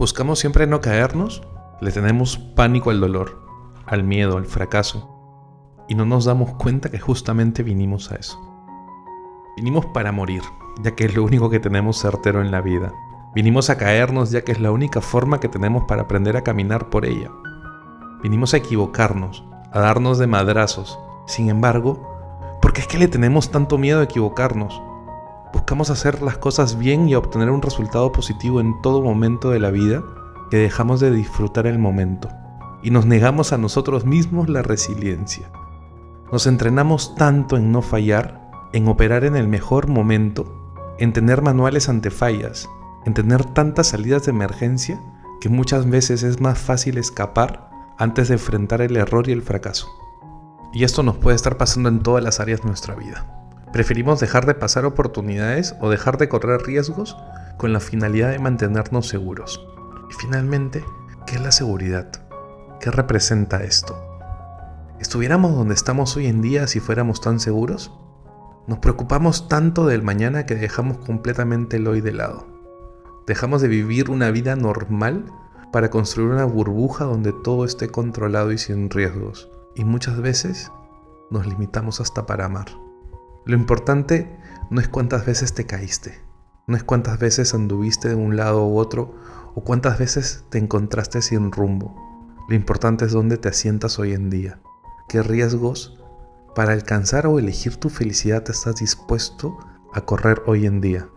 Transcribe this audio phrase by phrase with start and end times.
[0.00, 1.42] Buscamos siempre no caernos,
[1.82, 3.38] le tenemos pánico al dolor,
[3.84, 5.10] al miedo, al fracaso,
[5.90, 8.40] y no nos damos cuenta que justamente vinimos a eso.
[9.58, 10.40] Vinimos para morir,
[10.82, 12.94] ya que es lo único que tenemos certero en la vida.
[13.34, 16.88] Vinimos a caernos ya que es la única forma que tenemos para aprender a caminar
[16.88, 17.30] por ella.
[18.22, 20.98] Vinimos a equivocarnos, a darnos de madrazos.
[21.26, 24.80] Sin embargo, ¿por qué es que le tenemos tanto miedo a equivocarnos?
[25.52, 29.70] Buscamos hacer las cosas bien y obtener un resultado positivo en todo momento de la
[29.70, 30.02] vida
[30.50, 32.28] que dejamos de disfrutar el momento
[32.82, 35.50] y nos negamos a nosotros mismos la resiliencia.
[36.32, 41.88] Nos entrenamos tanto en no fallar, en operar en el mejor momento, en tener manuales
[41.88, 42.68] ante fallas,
[43.04, 45.00] en tener tantas salidas de emergencia,
[45.40, 49.88] que muchas veces es más fácil escapar antes de enfrentar el error y el fracaso.
[50.72, 53.39] Y esto nos puede estar pasando en todas las áreas de nuestra vida.
[53.72, 57.16] Preferimos dejar de pasar oportunidades o dejar de correr riesgos
[57.56, 59.64] con la finalidad de mantenernos seguros.
[60.10, 60.84] Y finalmente,
[61.24, 62.10] ¿qué es la seguridad?
[62.80, 63.96] ¿Qué representa esto?
[64.98, 67.92] ¿Estuviéramos donde estamos hoy en día si fuéramos tan seguros?
[68.66, 72.46] Nos preocupamos tanto del mañana que dejamos completamente el hoy de lado.
[73.26, 75.26] Dejamos de vivir una vida normal
[75.72, 79.48] para construir una burbuja donde todo esté controlado y sin riesgos.
[79.76, 80.72] Y muchas veces
[81.30, 82.89] nos limitamos hasta para amar.
[83.50, 84.30] Lo importante
[84.70, 86.20] no es cuántas veces te caíste,
[86.68, 89.16] no es cuántas veces anduviste de un lado u otro
[89.56, 91.96] o cuántas veces te encontraste sin rumbo.
[92.48, 94.60] Lo importante es dónde te asientas hoy en día,
[95.08, 96.00] qué riesgos
[96.54, 99.58] para alcanzar o elegir tu felicidad estás dispuesto
[99.92, 101.08] a correr hoy en día.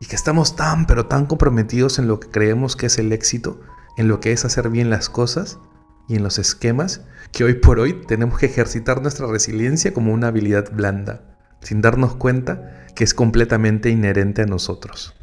[0.00, 3.60] Y que estamos tan pero tan comprometidos en lo que creemos que es el éxito,
[3.96, 5.60] en lo que es hacer bien las cosas
[6.08, 10.26] y en los esquemas, que hoy por hoy tenemos que ejercitar nuestra resiliencia como una
[10.26, 11.31] habilidad blanda,
[11.62, 15.14] sin darnos cuenta que es completamente inherente a nosotros.